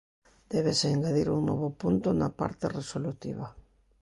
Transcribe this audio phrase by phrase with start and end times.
[0.51, 3.47] Débese engadir un novo punto na parte resolutiva: